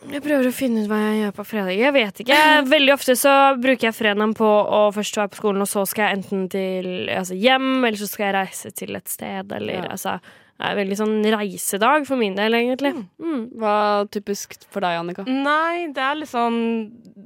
[0.05, 1.71] Jeg prøver å finne ut hva jeg gjør på fredag.
[1.81, 2.39] Jeg vet ikke.
[2.69, 6.05] Veldig ofte så bruker jeg fredagen på å først være på skolen, og så skal
[6.11, 9.95] jeg enten til altså hjem, eller så skal jeg reise til et sted, eller Ja.
[9.97, 10.19] altså
[10.55, 12.93] Det er en veldig sånn reisedag for min del, egentlig.
[13.19, 13.41] Mm.
[13.59, 15.25] Hva er typisk for deg, Annika?
[15.27, 16.55] Nei, det er liksom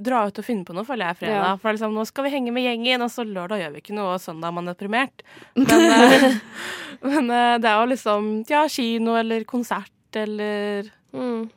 [0.01, 1.43] dra ut og finne på noe, føler jeg, fredag.
[1.45, 1.51] Ja.
[1.61, 4.15] For liksom, nå skal vi henge med gjengen, og så lørdag gjør vi ikke noe,
[4.15, 5.21] og søndag er man deprimert.
[5.59, 6.25] Men, eh,
[7.05, 11.47] men eh, det er jo liksom ja, kino eller konsert eller Mm.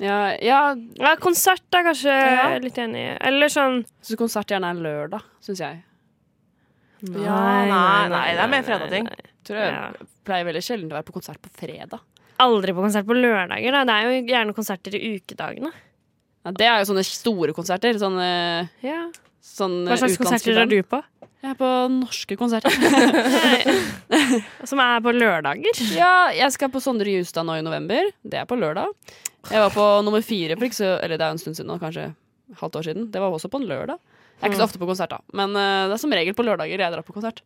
[0.00, 0.60] Ja, ja
[0.96, 2.46] Ja, konsert er kanskje Ja.
[2.58, 3.16] litt enig i.
[3.28, 5.82] Eller sånn så konsert gjerne er lørdag, syns jeg.
[7.04, 9.04] Nei, nei, nei, det er mer fredagting.
[9.10, 9.30] nei.
[9.44, 9.90] Tror jeg Ja.
[10.26, 12.00] Pleier veldig sjelden å være på konsert på fredag.
[12.42, 13.70] Aldri på konsert på lørdager.
[13.76, 13.84] Da.
[13.88, 15.70] Det er jo gjerne konserter i ukedagene.
[16.44, 17.96] Ja, det er jo sånne store konserter.
[18.00, 19.04] Sånne, Ja.
[19.44, 21.02] sånne Hva slags konserter er du på?
[21.44, 22.72] Jeg er på norske konserter.
[24.68, 25.80] Som er på lørdager?
[25.96, 28.10] ja, jeg skal på Sondre Justad nå i november.
[28.24, 28.90] Det er på lørdag.
[29.50, 31.76] Jeg var på nummer fire for ikke så Eller det er en stund siden nå,
[31.82, 32.14] kanskje
[32.60, 33.10] halvt år siden.
[33.12, 34.00] Det var også på en lørdag.
[34.40, 35.20] Jeg er ikke så ofte på konsert, da.
[35.36, 37.42] Men eh, det er som regel på lørdager jeg drar på konsert.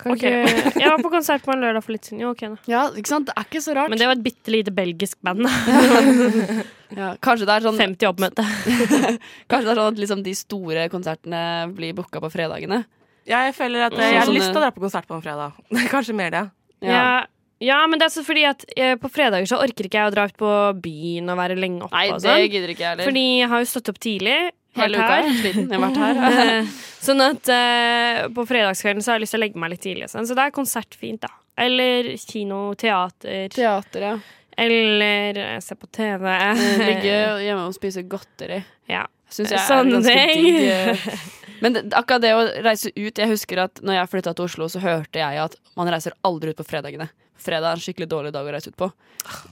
[0.00, 0.22] Kan Ok.
[0.26, 2.20] ikke, jeg var på konsert på en lørdag for litt siden.
[2.24, 2.56] Jo, ok da.
[2.66, 3.28] Ja, ikke sant?
[3.30, 3.88] Det er ikke så rart.
[3.92, 5.46] Men det var et bitte lite belgisk band.
[6.98, 8.44] ja, kanskje det er sånn 50 oppmøte.
[9.50, 11.42] Kanskje det er sånn at liksom de store konsertene
[11.74, 12.82] blir booka på fredagene.
[13.24, 14.00] Ja, jeg føler at Mm.
[14.04, 15.54] eh, jeg har lyst til å dra på konsert på en fredag.
[15.94, 16.42] Kanskje mer det.
[16.84, 17.24] Ja.
[17.64, 20.14] ja, men det er så fordi at eh, på fredager så orker ikke jeg å
[20.14, 20.50] dra ut på
[20.84, 21.94] byen og være lenge oppe.
[21.96, 22.42] Nei, det sånn.
[22.50, 23.08] gidder ikke jeg heller.
[23.08, 24.36] Fordi jeg har jo stått opp tidlig.
[24.74, 25.16] Hele uka.
[25.40, 25.70] sliten.
[25.70, 26.68] Jeg har vært her.
[27.08, 30.08] Sånn at uh, på fredagskvelden så har jeg lyst til å legge meg litt tidlig.
[30.12, 30.28] Sånn.
[30.28, 31.32] Så det er konsert fint, da.
[31.60, 33.48] Eller kino, teater.
[33.54, 34.16] Teater, ja.
[34.56, 36.30] Eller eh, se på TV.
[36.30, 38.60] Eh, Ligge hjemme og spise godteri.
[38.90, 39.04] Ja.
[39.30, 41.16] Syns jeg er ganske digg.
[41.64, 44.82] Men akkurat det å reise ut Jeg husker at når jeg flytta til Oslo, så
[44.82, 47.08] hørte jeg at man reiser aldri ut på fredagene.
[47.40, 48.90] Fredag er en skikkelig dårlig dag å reise ut på.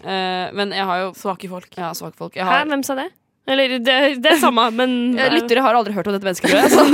[0.04, 1.72] Uh, men jeg har jo Svake folk.
[1.78, 2.36] Ja, svake folk.
[2.38, 3.08] Jeg Hæ, hvem sa det?
[3.46, 4.92] Eller det, det er samme, men
[5.36, 6.62] lyttere har aldri hørt om dette mennesket før.
[6.62, 6.84] Altså.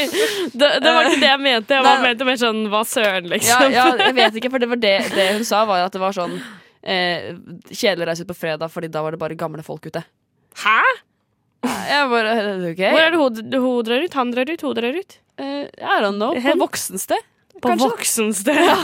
[0.60, 1.78] det, det var ikke det jeg mente.
[1.78, 3.72] Jeg var mente mer sånn hva søren, liksom.
[3.72, 6.16] ja, jeg vet ikke, for det var det, det hun sa, var at det var
[6.16, 7.32] sånn eh,
[7.70, 10.04] kjedelig å reise ut på fredag, Fordi da var det bare gamle folk ute.
[10.64, 10.78] Hæ?
[11.64, 12.32] Jeg bare,
[12.68, 12.90] okay.
[12.92, 14.18] Hvor er det hun, hun drar ut?
[14.20, 14.64] Han drar ut?
[14.66, 15.16] Hun drar ut?
[15.40, 16.36] Uh, I don't know.
[16.36, 17.24] På voksensted.
[17.64, 18.76] På voksensted, ja.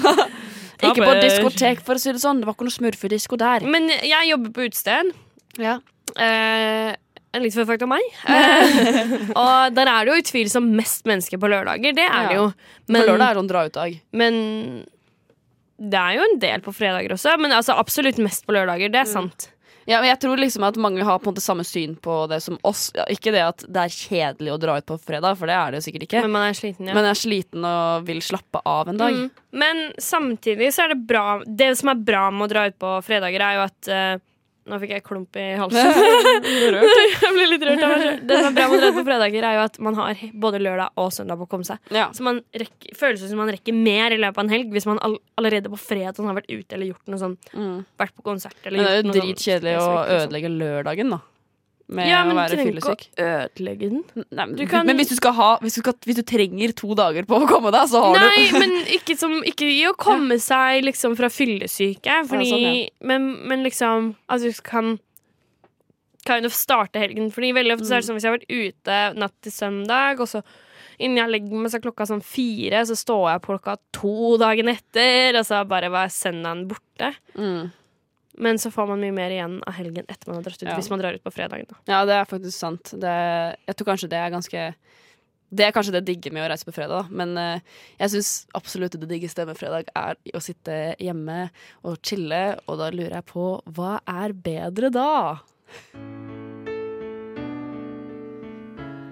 [0.80, 2.40] Ikke på diskotek, for å si det sånn.
[2.40, 3.66] Det var ikke noe smurfedisko der.
[3.68, 5.12] Men jeg jobber på utested.
[5.60, 5.76] Ja.
[6.16, 6.94] Eh,
[7.30, 8.06] en litt fun fact om meg.
[8.30, 11.94] Eh, og der er det jo utvilsomt mest mennesker på lørdager.
[11.96, 12.48] Det er det jo.
[12.88, 14.00] Men, på lørdag er det sånn dra-ut-dag.
[14.18, 14.34] men
[15.80, 17.38] det er jo en del på fredager også.
[17.40, 18.92] Men altså absolutt mest på lørdager.
[18.92, 19.48] Det er sant.
[19.88, 22.42] Ja, men jeg tror liksom at mange har på en måte samme syn på det
[22.44, 22.90] som oss.
[22.94, 25.72] Ja, ikke det at det er kjedelig å dra ut på fredag, for det er
[25.72, 26.24] det jo sikkert ikke.
[26.26, 26.96] Men man er sliten, ja.
[26.96, 29.16] Men jeg er sliten og vil slappe av en dag.
[29.16, 29.46] Mm.
[29.64, 32.92] Men samtidig så er det bra Det som er bra med å dra ut på
[33.06, 34.12] fredager, er jo at eh,
[34.68, 35.80] Nå fikk jeg klump i halsen.
[35.80, 38.20] jeg ble litt rørt av meg.
[38.28, 40.60] Det som er bra med å dra på fredager, er jo at man har både
[40.62, 41.80] lørdag og søndag på å komme seg.
[41.94, 42.10] Ja.
[42.16, 45.00] Så man rekker, føles som man rekker mer i løpet av en helg hvis man
[45.06, 47.36] all, allerede på fredag har vært ute eller gjort noe sånn.
[47.56, 47.76] Mm.
[48.04, 50.14] Vært på konsert eller Men det er jo sånn dritkjedelig å liksom.
[50.20, 51.20] ødelegge lørdagen, da.
[51.90, 54.02] Med Ja, men å du trenger ikke å ødelegge den.
[54.30, 56.94] Nei, men, Du kan- men hvis du ha hvis du, skal, hvis du trenger to
[56.94, 59.94] dager på å komme deg, så har Nei, du men ikke, som, ikke i å
[60.06, 62.20] komme seg liksom fra fyllesyke.
[62.30, 64.98] Fordi, Ja, sånn, men, men liksom at du kan
[66.26, 67.30] kind of starte helgen.
[67.32, 67.96] Fordi veldig ofte så Mm.
[67.96, 70.42] er det sånn hvis jeg har vært ute natt til søndag, og så
[71.00, 74.68] innen jeg legger meg så klokka sånn fire, så står jeg på klokka to dagen
[74.68, 77.14] etter, og så bare var søndagen borte.
[77.34, 77.72] mm.
[78.38, 80.76] Men så får man mye mer igjen av helgen etter man har dratt ut, Ja.
[80.78, 81.66] hvis man drar ut på fredagen.
[81.68, 81.76] Da.
[81.90, 82.92] Ja, det er faktisk sant.
[82.94, 83.14] Det,
[83.66, 84.74] jeg tror kanskje det er ganske
[85.50, 87.08] Det er kanskje det digge med å reise på fredag, da.
[87.10, 87.58] Men uh,
[87.98, 91.48] jeg syns absolutt det diggeste med fredag er å sitte hjemme
[91.82, 95.40] og chille, og da lurer jeg på hva er bedre da?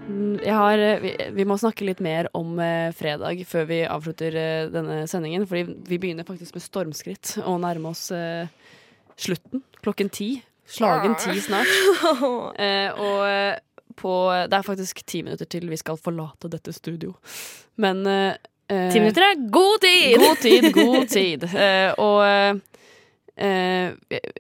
[0.09, 4.35] Mm, har, eh, vi, vi må snakke litt mer om eh, fredag før vi avslutter
[4.41, 5.45] eh, denne sendingen.
[5.47, 8.49] Fordi vi begynner faktisk med stormskritt og nærme oss eh,
[9.19, 9.63] slutten.
[9.83, 10.29] Klokken ti.
[10.69, 11.71] Slagen ti snart.
[12.59, 13.57] Eh, og eh,
[13.99, 14.13] på
[14.51, 17.15] Det er faktisk ti minutter til vi skal forlate dette studio.
[17.81, 18.35] Men eh,
[18.69, 20.19] eh, Ti minutter er god tid!
[20.23, 21.47] God tid, god tid.
[21.55, 23.95] Eh, og eh,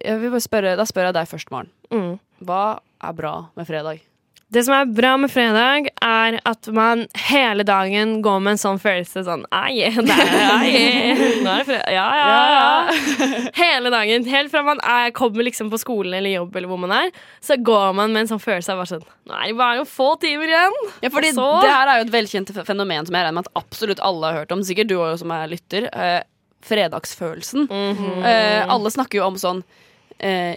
[0.04, 1.70] jeg vil bare spørre Da spør jeg deg først, Maren.
[1.94, 2.14] Mm.
[2.44, 2.62] Hva
[3.08, 4.02] er bra med fredag?
[4.48, 8.78] Det som er bra med fredag, er at man hele dagen går med en sånn
[8.80, 10.70] følelse sånn Ai, det er, ai,
[11.44, 11.90] nå er det fredag.
[11.92, 13.50] Ja, ja, ja.
[13.60, 14.24] Hele dagen.
[14.32, 17.10] Helt fra man er, kommer liksom på skolen eller jobb, eller hvor man er,
[17.44, 20.08] så går man med en sånn følelse av bare sånn Nå er det bare få
[20.22, 20.78] timer igjen.
[21.04, 23.60] Ja, fordi så- Det her er jo et velkjent fenomen som jeg regner med at
[23.64, 24.62] absolutt alle har hørt om.
[24.64, 25.90] Sikkert du òg som er lytter.
[25.92, 26.22] Eh,
[26.64, 27.68] fredagsfølelsen.
[27.68, 28.24] Mhm.
[28.24, 29.60] eh, alle snakker jo om sånn
[30.18, 30.56] eh,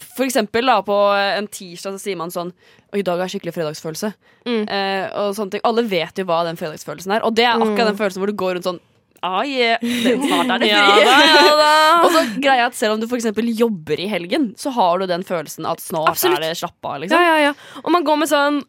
[0.00, 2.52] For eksempel da, på en tirsdag så sier man sånn
[2.90, 4.12] Og i dag er skikkelig fredagsfølelse.
[4.48, 4.62] Mm.
[4.66, 5.64] Eh, og sånne ting.
[5.68, 7.26] Alle vet jo hva den fredagsfølelsen er.
[7.26, 7.90] Og det er akkurat Mm.
[7.92, 8.80] den følelsen hvor du går rundt sånn
[9.22, 9.76] Ah, yeah.
[9.84, 11.02] snart er det fri.
[11.04, 11.72] Ja da, ja da.
[12.06, 14.98] og så greier jeg at selv om du for eksempel jobber i helgen, så har
[15.02, 16.38] du den følelsen at snart Absolutt.
[16.38, 17.02] er det slapp av.
[17.02, 17.20] Liksom.
[17.20, 17.50] ja, ja.
[17.84, 18.62] Og man går med sånn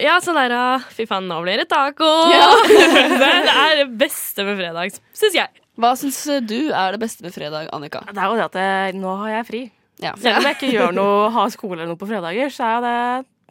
[0.00, 2.08] ja, sånn der ah, Fy faen, nå blir det taco!
[2.32, 2.46] Ja.
[2.70, 5.50] det, det er det beste med fredag, syns jeg.
[5.76, 8.00] Hva syns du er det beste med fredag, Annika?
[8.08, 9.62] Det er jo det at jeg, nå har jeg fri.
[10.00, 10.14] Ja.
[10.22, 12.96] Selv om jeg ikke gjør noe, har skole eller noe på fredager, så er det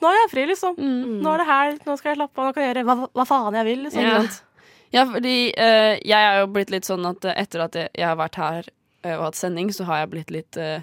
[0.02, 0.76] Nå er jeg fri, liksom.
[0.78, 1.16] Mm.
[1.26, 3.26] Nå er det helg, nå skal jeg slappe av, nå kan jeg gjøre hva, hva
[3.28, 3.88] faen jeg vil.
[3.88, 4.06] Liksom.
[4.06, 4.20] Ja.
[4.94, 8.08] Ja, fordi uh, jeg er jo blitt litt sånn at eh, etter at jeg, jeg
[8.08, 8.70] har vært her
[9.04, 10.80] uh, og hatt sending, så har jeg blitt litt uh,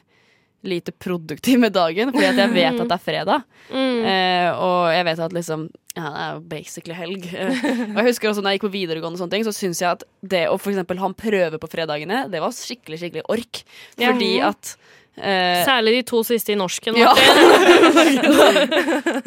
[0.65, 3.43] lite produktiv med dagen, fordi at jeg vet at det er fredag.
[3.69, 4.05] Mm.
[4.11, 7.27] Eh, og jeg vet at liksom Ja, det er jo basically helg.
[7.31, 9.93] Og jeg husker også når jeg gikk på videregående, og sånne ting så syns jeg
[9.93, 13.61] at det å for eksempel ha en prøve på fredagene, det var skikkelig, skikkelig ork.
[13.95, 14.09] Ja.
[14.09, 14.73] Fordi at
[15.17, 16.95] eh, Særlig de to siste i norsken.
[16.99, 17.13] Ja.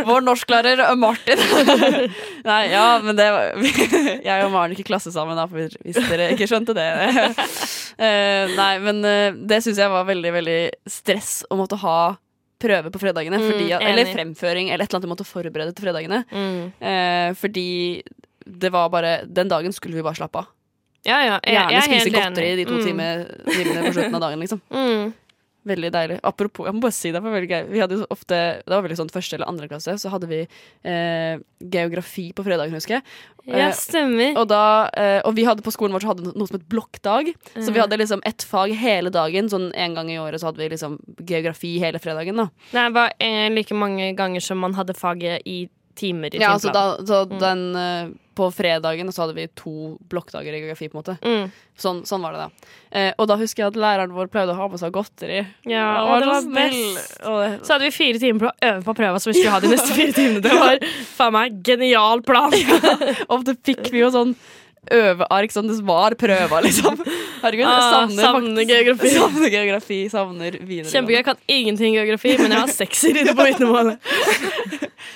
[0.07, 1.39] Vår norsklærer eh, Martin.
[2.49, 3.43] Nei, ja, men det var
[4.27, 6.87] Jeg og Maren gikk i klasse sammen, da, hvis dere ikke skjønte det.
[7.97, 10.59] Eh, nei, men eh, det syns jeg var veldig, veldig
[10.91, 11.97] stress å måtte ha
[12.61, 13.37] prøve på fredagene.
[13.41, 16.19] Fordi, mm, eller fremføring, eller et eller annet du måtte forberede til fredagene.
[16.33, 16.61] Mm.
[16.81, 17.67] Eh, fordi
[18.47, 20.45] det var bare Den dagen skulle vi bare slappe av.
[21.07, 21.35] Ja, ja.
[21.43, 22.85] Jeg, Gjerne jeg er spise godteri de to Mm.
[22.85, 23.13] timene
[23.85, 24.59] på slutten av dagen, liksom.
[24.73, 25.03] Mm.
[25.67, 26.17] Veldig deilig.
[26.23, 27.63] Apropos, jeg må bare si det, for veldig gøy.
[27.73, 30.39] Vi hadde jo ofte, det var veldig sånn første eller andre klasse, så hadde vi
[30.87, 31.39] eh,
[31.73, 33.03] geografi på fredagen, husker jeg.
[33.47, 34.33] Ja, Eh, stemmer.
[34.37, 37.33] og, da, eh, og vi hadde på skolen vår så hadde noe som het blokkdag.
[37.55, 39.47] Så vi hadde liksom ett fag hele dagen.
[39.49, 42.35] Sånn en gang i året så hadde vi liksom geografi hele fredagen.
[42.35, 46.53] da Det var eh, like mange ganger som man hadde faget i timer i Ja,
[46.55, 50.97] altså da, så den eh, På fredagen så hadde vi to blokkdager i geografi, på
[50.97, 51.15] en måte.
[51.25, 51.47] Mm.
[51.81, 52.73] Sånn, sånn var det da.
[52.93, 55.39] Eh, og da husker jeg at læreren vår pleide å ha med seg godteri.
[55.65, 57.17] Ja, og det var best.
[57.25, 59.63] Og Så hadde vi fire timer på å øve på prøva som vi skulle ha
[59.65, 60.45] de neste fire timene.
[60.45, 60.77] Det var
[61.17, 62.53] faen meg genial plan.
[63.33, 64.37] Ofte fikk vi jo sånn
[64.93, 67.01] øveark som det var prøva, liksom.
[67.41, 69.09] Herregud, jeg Ah, savner, savner geografi.
[69.17, 70.93] Savner geografi, savner videregående.
[70.93, 71.17] Kjempegøy.
[71.17, 73.97] Jeg kan ingenting geografi, men jeg har sekser i det på vitnemålet.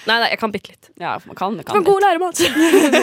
[0.10, 0.90] Nei, nei, jeg kan bitte litt.
[1.02, 1.84] Ja, man kan, man Kan kan.
[1.86, 2.42] god lærer, Mats.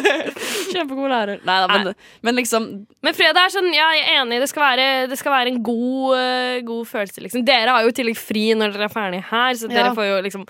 [0.73, 1.41] Kjempegod lærer.
[1.47, 1.95] Nei, da, men,
[2.27, 2.67] men liksom
[3.07, 5.63] Men fredag er sånn, ja, jeg er enig, det skal være, det skal være en
[5.63, 7.47] god, uh, god følelse, liksom.
[7.49, 9.95] Dere har jo i tillegg fri når dere er ferdig her, så dere Ja.
[9.97, 10.47] får jo liksom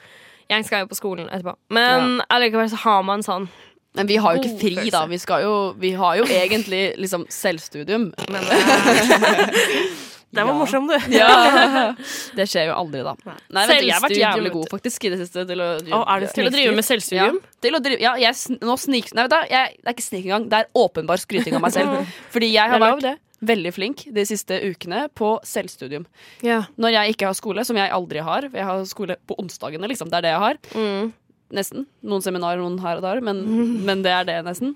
[0.48, 1.52] Jeg skal jo på skolen etterpå.
[1.76, 3.48] Men allikevel så har man sånn
[3.94, 5.04] Men vi har jo ikke fri, da.
[5.10, 8.12] Vi, jo, vi har jo egentlig liksom selvstudium.
[8.32, 8.44] Men,
[10.30, 10.58] Det var Ja.
[10.58, 10.96] morsom, du.
[11.16, 11.94] Ja.
[12.36, 13.14] Det skjer jo aldri, da.
[13.48, 16.02] Nei, vet du, jeg har vært jævlig god faktisk i det siste til å, Å,
[16.20, 17.38] det Til å drive med ja, selvstudium?
[17.64, 19.08] til å drive, ja, jeg nå snik...
[19.16, 20.44] Nei, vet du, jeg, det er ikke snik engang.
[20.52, 22.12] Det er åpenbar skryting av meg selv.
[22.34, 23.08] Fordi jeg har vært
[23.48, 26.04] veldig flink de siste ukene på selvstudium.
[26.44, 26.64] Ja.
[26.76, 28.50] Når jeg ikke har skole, som jeg aldri har.
[28.52, 30.10] Jeg har skole på onsdagene, liksom.
[30.12, 30.60] Det er det jeg har.
[30.74, 31.12] Mm.
[31.56, 31.86] Nesten.
[32.04, 33.40] Noen seminarer, noen her og der, men,
[33.86, 34.74] men det er det, nesten.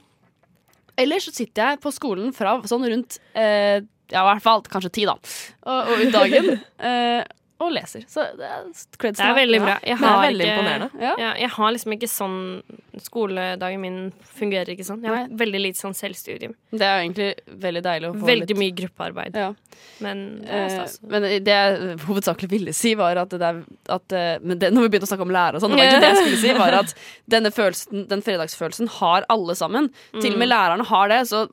[1.00, 3.80] Eller så sitter jeg på skolen fra sånn rundt eh,
[4.12, 5.16] Ja, i hvert fall kanskje ti, da.
[5.66, 6.52] Og, og ut dagen.
[6.78, 7.22] Uh,
[7.62, 8.04] og leser.
[8.10, 8.64] Så det er
[8.98, 9.74] creds Det er veldig bra.
[9.86, 10.88] Jeg Det er har veldig ikke, imponerende.
[11.02, 11.32] Ja.
[11.38, 12.38] Jeg har liksom ikke sånn
[13.02, 13.98] Skoledagen min
[14.36, 15.00] fungerer ikke sånn.
[15.04, 16.52] Jeg har veldig lite sånn selvstudium.
[16.72, 17.28] Det er jo egentlig
[17.62, 19.38] veldig deilig å få Veldig litt mye gruppearbeid.
[19.38, 19.52] ja.
[20.04, 24.38] Men er Eh, men det jeg hovedsakelig ville si, var at det er at, eh,
[24.42, 26.10] men det, Når vi begynte å snakke om lærere og sånn, det var ikke det
[26.10, 26.94] jeg skulle si, var at
[27.28, 29.90] denne følelsen, den fredagsfølelsen har alle sammen.
[30.20, 31.46] Til og med lærerne har det, så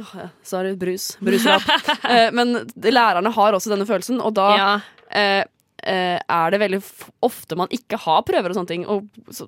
[0.00, 1.16] Åh, ja, Sorry, brus.
[1.20, 1.62] Brusrap.
[2.08, 4.68] eh, men lærerne har også denne følelsen, og da Ja.
[5.10, 5.44] eh,
[5.82, 6.80] eh, er det veldig
[7.24, 9.06] ofte man ikke har prøver og sånne ting og,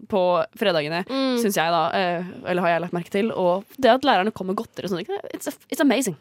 [0.09, 0.23] på
[0.59, 1.39] fredagene, Mm.
[1.43, 1.83] syns jeg, da.
[1.93, 3.33] Eh, eller har jeg lagt merke til.
[3.33, 6.17] Og det at lærerne kommer godteri og sånne ting, it's, it's amazing.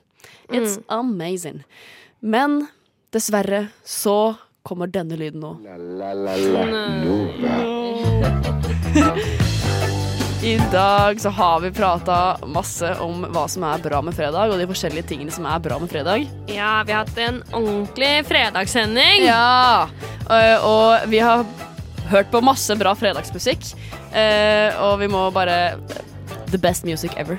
[0.50, 0.84] It's Mm.
[0.90, 1.64] amazing.
[2.22, 2.68] Men
[3.12, 5.56] dessverre så kommer denne lyden nå.
[5.64, 6.66] La la la la
[7.04, 7.54] Nova.
[10.44, 14.58] I dag så har vi prata masse om hva som er bra med fredag, og
[14.58, 16.26] de forskjellige tingene som er bra med fredag.
[16.50, 19.28] ja, vi har hatt en ordentlig fredagssending.
[19.28, 19.88] Ja!
[20.32, 21.46] Eh, og vi har
[22.10, 23.74] hørt på masse bra fredagsmusikk.
[24.14, 25.78] eh, og vi må bare
[26.52, 27.38] The best music ever.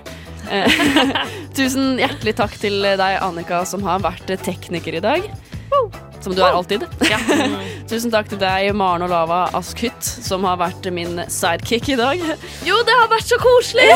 [0.51, 0.71] Eh,
[1.59, 5.27] Tusen hjertelig takk til deg, Annika, som har vært tekniker i dag.
[6.23, 6.87] Som du er alltid.
[7.93, 12.23] Tusen takk til deg, Maren Olava Askhytt, som har vært min sidekick i dag.
[12.65, 13.91] Jo, det har vært så koselig!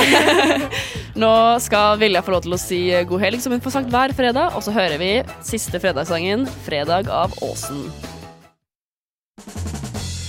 [1.22, 1.30] Nå
[1.64, 4.52] skal Vilja få lov til å si god helg, som hun får sagt hver fredag.
[4.52, 5.08] Og så hører vi
[5.40, 7.88] siste fredagssangen, 'Fredag av Åsen'.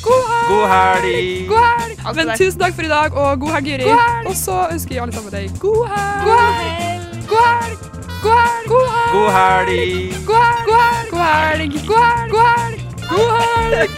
[0.07, 1.51] God helg!
[1.51, 2.07] God helg!
[2.15, 3.91] Men tusen takk for i dag, og god helg, Juri.
[4.31, 6.23] Og så ønsker jeg alle sammen deg god helg.
[6.31, 7.21] God helg!
[7.35, 7.87] God helg!
[8.23, 8.67] God helg!
[8.71, 9.87] God helg!
[10.23, 10.67] God helg!
[10.71, 11.07] God helg!
[11.11, 11.81] God helg!
[11.83, 12.31] God helg!
[12.31, 12.86] God helg!
[13.09, 13.89] God helg!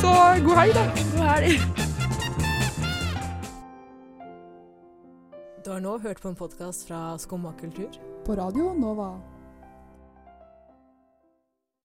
[0.00, 0.12] Så
[0.44, 0.84] god helg, da.
[1.12, 1.60] God helg.
[5.64, 7.92] Du har nå hørt på en podkast fra Skumma kultur.
[8.24, 9.10] På Radio Nova.